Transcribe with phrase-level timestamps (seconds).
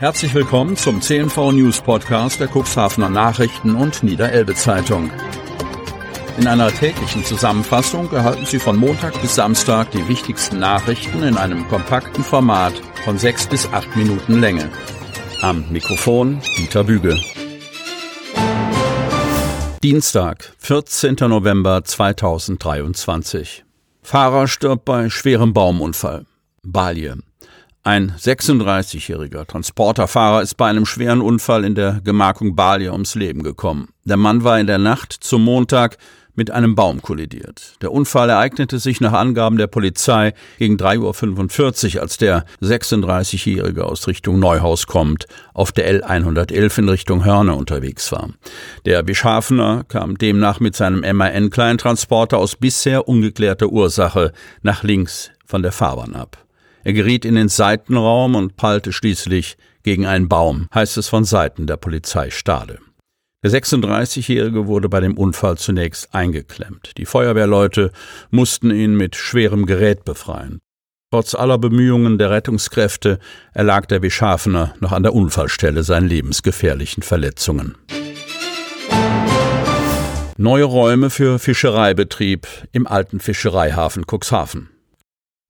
[0.00, 5.10] Herzlich willkommen zum CNV News Podcast der Cuxhavener Nachrichten und Niederelbe Zeitung.
[6.38, 11.68] In einer täglichen Zusammenfassung erhalten Sie von Montag bis Samstag die wichtigsten Nachrichten in einem
[11.68, 12.72] kompakten Format
[13.04, 14.70] von sechs bis acht Minuten Länge.
[15.42, 17.20] Am Mikrofon Dieter Bügel.
[19.82, 21.16] Dienstag, 14.
[21.28, 23.66] November 2023.
[24.00, 26.24] Fahrer stirbt bei schwerem Baumunfall.
[26.62, 27.18] Balje.
[27.90, 33.88] Ein 36-jähriger Transporterfahrer ist bei einem schweren Unfall in der Gemarkung Balje ums Leben gekommen.
[34.04, 35.96] Der Mann war in der Nacht zum Montag
[36.36, 37.74] mit einem Baum kollidiert.
[37.82, 44.06] Der Unfall ereignete sich nach Angaben der Polizei gegen 3.45 Uhr, als der 36-Jährige aus
[44.06, 48.28] Richtung Neuhaus kommt, auf der L111 in Richtung Hörne unterwegs war.
[48.84, 54.30] Der Bischafener kam demnach mit seinem MAN-Kleintransporter aus bisher ungeklärter Ursache
[54.62, 56.46] nach links von der Fahrbahn ab.
[56.82, 61.66] Er geriet in den Seitenraum und pallte schließlich gegen einen Baum, heißt es von Seiten
[61.66, 62.78] der Polizei Stade.
[63.42, 66.92] Der 36-Jährige wurde bei dem Unfall zunächst eingeklemmt.
[66.98, 67.90] Die Feuerwehrleute
[68.30, 70.60] mussten ihn mit schwerem Gerät befreien.
[71.10, 73.18] Trotz aller Bemühungen der Rettungskräfte
[73.52, 77.76] erlag der Bischafener noch an der Unfallstelle seinen lebensgefährlichen Verletzungen.
[80.36, 84.70] Neue Räume für Fischereibetrieb im alten Fischereihafen Cuxhaven.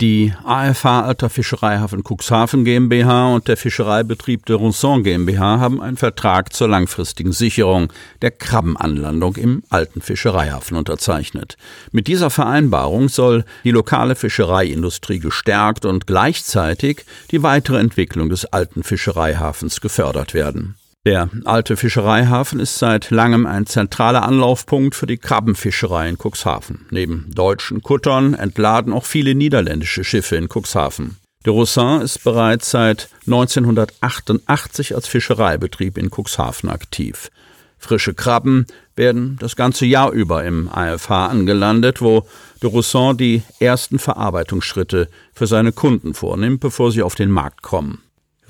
[0.00, 6.52] Die AFH Alter Fischereihafen Cuxhaven GmbH und der Fischereibetrieb de Rousson GmbH haben einen Vertrag
[6.52, 11.56] zur langfristigen Sicherung der Krabbenanlandung im alten Fischereihafen unterzeichnet.
[11.92, 18.82] Mit dieser Vereinbarung soll die lokale Fischereiindustrie gestärkt und gleichzeitig die weitere Entwicklung des alten
[18.82, 20.74] Fischereihafens gefördert werden.
[21.04, 26.86] Der alte Fischereihafen ist seit langem ein zentraler Anlaufpunkt für die Krabbenfischerei in Cuxhaven.
[26.90, 31.16] Neben deutschen Kuttern entladen auch viele niederländische Schiffe in Cuxhaven.
[31.44, 37.30] De Roussin ist bereits seit 1988 als Fischereibetrieb in Cuxhaven aktiv.
[37.78, 42.28] Frische Krabben werden das ganze Jahr über im AFH angelandet, wo
[42.62, 48.02] de Roussin die ersten Verarbeitungsschritte für seine Kunden vornimmt, bevor sie auf den Markt kommen.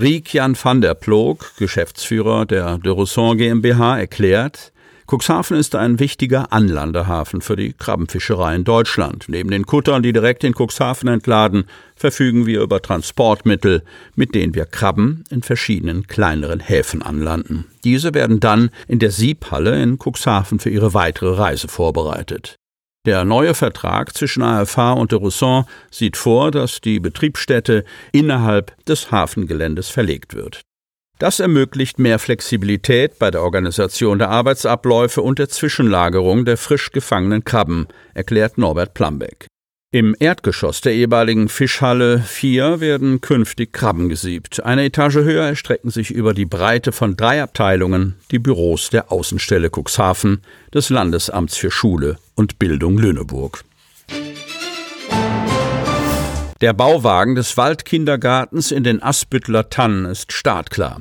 [0.00, 4.72] Riek-Jan van der Ploog, Geschäftsführer der de Rousson GmbH, erklärt,
[5.10, 9.24] Cuxhaven ist ein wichtiger Anlandehafen für die Krabbenfischerei in Deutschland.
[9.26, 11.64] Neben den Kuttern, die direkt in Cuxhaven entladen,
[11.96, 13.82] verfügen wir über Transportmittel,
[14.14, 17.66] mit denen wir Krabben in verschiedenen kleineren Häfen anlanden.
[17.82, 22.59] Diese werden dann in der Siebhalle in Cuxhaven für ihre weitere Reise vorbereitet.
[23.06, 29.10] Der neue Vertrag zwischen AFH und de Rousson sieht vor, dass die Betriebsstätte innerhalb des
[29.10, 30.60] Hafengeländes verlegt wird.
[31.18, 37.44] Das ermöglicht mehr Flexibilität bei der Organisation der Arbeitsabläufe und der Zwischenlagerung der frisch gefangenen
[37.44, 39.46] Krabben, erklärt Norbert Plambeck.
[39.92, 44.62] Im Erdgeschoss der ehemaligen Fischhalle 4 werden künftig Krabben gesiebt.
[44.62, 49.68] Eine Etage höher erstrecken sich über die Breite von drei Abteilungen die Büros der Außenstelle
[49.68, 50.42] Cuxhaven,
[50.72, 53.64] des Landesamts für Schule und Bildung Lüneburg.
[56.60, 61.00] Der Bauwagen des Waldkindergartens in den Asbüttler Tannen ist startklar.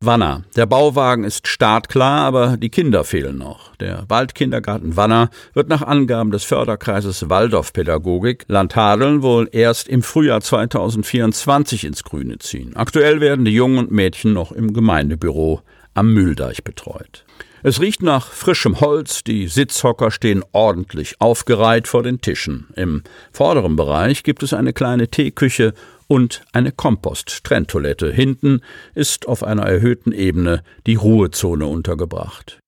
[0.00, 0.44] Wanner.
[0.54, 3.74] Der Bauwagen ist startklar, aber die Kinder fehlen noch.
[3.78, 10.40] Der Waldkindergarten Wanner wird nach Angaben des Förderkreises Waldorfpädagogik Land Hadeln wohl erst im Frühjahr
[10.40, 12.76] 2024 ins Grüne ziehen.
[12.76, 15.62] Aktuell werden die Jungen und Mädchen noch im Gemeindebüro
[15.94, 17.24] am Mühldeich betreut.
[17.64, 22.68] Es riecht nach frischem Holz, die Sitzhocker stehen ordentlich aufgereiht vor den Tischen.
[22.76, 25.74] Im vorderen Bereich gibt es eine kleine Teeküche
[26.08, 28.10] und eine Kompost-Trenntoilette.
[28.10, 28.62] Hinten
[28.94, 32.58] ist auf einer erhöhten Ebene die Ruhezone untergebracht.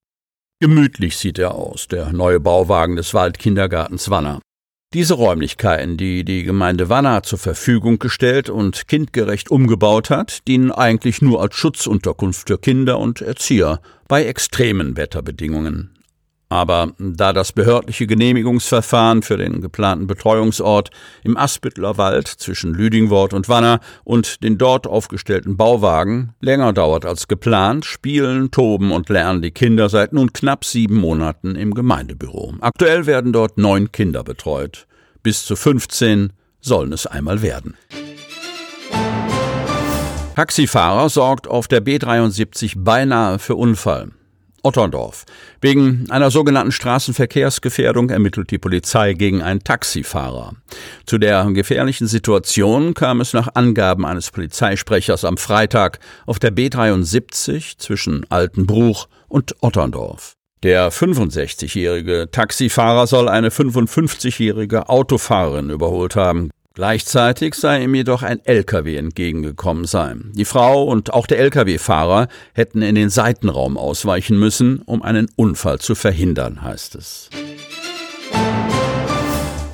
[0.61, 4.39] Gemütlich sieht er aus, der neue Bauwagen des Waldkindergartens Wanner.
[4.93, 11.21] Diese Räumlichkeiten, die die Gemeinde Wanner zur Verfügung gestellt und kindgerecht umgebaut hat, dienen eigentlich
[11.21, 15.97] nur als Schutzunterkunft für Kinder und Erzieher bei extremen Wetterbedingungen.
[16.51, 20.89] Aber da das behördliche Genehmigungsverfahren für den geplanten Betreuungsort
[21.23, 27.29] im Aspüttler Wald zwischen Lüdingwort und Wanner und den dort aufgestellten Bauwagen länger dauert als
[27.29, 32.55] geplant, spielen, toben und lernen die Kinder seit nun knapp sieben Monaten im Gemeindebüro.
[32.59, 34.87] Aktuell werden dort neun Kinder betreut.
[35.23, 37.75] Bis zu 15 sollen es einmal werden.
[40.35, 44.11] Taxifahrer sorgt auf der B73 beinahe für Unfall.
[44.63, 45.25] Otterndorf.
[45.61, 50.53] Wegen einer sogenannten Straßenverkehrsgefährdung ermittelt die Polizei gegen einen Taxifahrer.
[51.05, 57.77] Zu der gefährlichen Situation kam es nach Angaben eines Polizeisprechers am Freitag auf der B73
[57.77, 60.33] zwischen Altenbruch und Otterndorf.
[60.63, 66.51] Der 65-jährige Taxifahrer soll eine 55-jährige Autofahrerin überholt haben.
[66.73, 70.31] Gleichzeitig sei ihm jedoch ein LKW entgegengekommen sein.
[70.35, 75.79] Die Frau und auch der LKW-Fahrer hätten in den Seitenraum ausweichen müssen, um einen Unfall
[75.79, 77.29] zu verhindern, heißt es.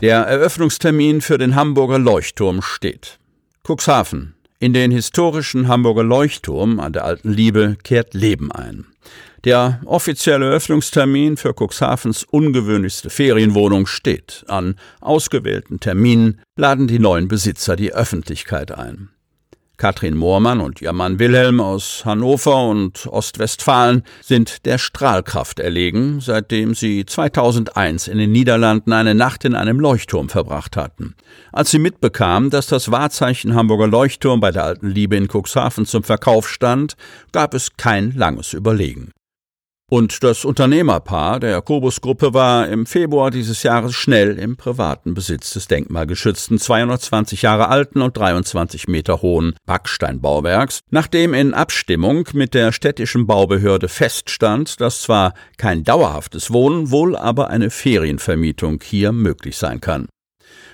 [0.01, 3.19] Der Eröffnungstermin für den Hamburger Leuchtturm steht.
[3.63, 4.36] Cuxhaven.
[4.59, 8.87] In den historischen Hamburger Leuchtturm an der Alten Liebe kehrt Leben ein.
[9.43, 14.43] Der offizielle Öffnungstermin für Cuxhavens ungewöhnlichste Ferienwohnung steht.
[14.47, 19.09] An ausgewählten Terminen laden die neuen Besitzer die Öffentlichkeit ein.
[19.77, 26.73] Katrin Moormann und ihr Mann Wilhelm aus Hannover und Ostwestfalen sind der Strahlkraft erlegen, seitdem
[26.73, 31.13] sie 2001 in den Niederlanden eine Nacht in einem Leuchtturm verbracht hatten.
[31.51, 36.01] Als sie mitbekamen, dass das Wahrzeichen Hamburger Leuchtturm bei der Alten Liebe in Cuxhaven zum
[36.01, 36.95] Verkauf stand,
[37.31, 39.13] gab es kein langes Überlegen.
[39.89, 45.67] Und das Unternehmerpaar der Kobus-Gruppe war im Februar dieses Jahres schnell im privaten Besitz des
[45.67, 53.27] denkmalgeschützten 220 Jahre alten und 23 Meter hohen Backsteinbauwerks, nachdem in Abstimmung mit der städtischen
[53.27, 60.09] Baubehörde feststand, dass zwar kein dauerhaftes Wohnen, wohl aber eine Ferienvermietung hier möglich sein kann.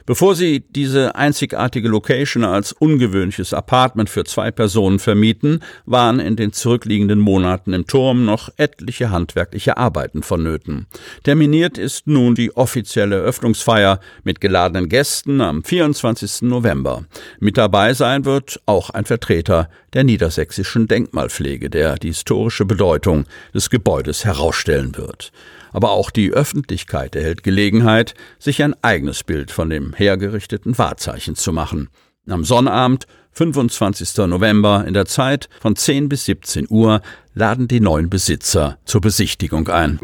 [0.06, 6.52] Bevor sie diese einzigartige Location als ungewöhnliches Apartment für zwei Personen vermieten, waren in den
[6.52, 10.88] zurückliegenden Monaten im Turm noch etliche handwerkliche Arbeiten vonnöten.
[11.24, 16.42] Terminiert ist nun die offizielle Öffnungsfeier mit geladenen Gästen am 24.
[16.42, 17.06] November.
[17.40, 23.70] Mit dabei sein wird auch ein Vertreter der niedersächsischen Denkmalpflege, der die historische Bedeutung des
[23.70, 25.32] Gebäudes herausstellen wird
[25.74, 31.52] aber auch die Öffentlichkeit erhält Gelegenheit, sich ein eigenes Bild von dem hergerichteten Wahrzeichen zu
[31.52, 31.90] machen.
[32.30, 34.16] Am Sonnabend, 25.
[34.28, 37.02] November, in der Zeit von 10 bis 17 Uhr,
[37.34, 40.00] laden die neuen Besitzer zur Besichtigung ein.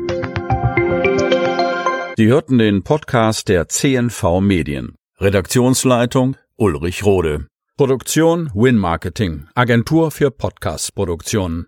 [2.18, 4.96] Sie hörten den Podcast der CNV Medien.
[5.20, 7.48] Redaktionsleitung Ulrich Rode.
[7.78, 11.68] Produktion Win Marketing, Agentur für Podcast-Produktionen.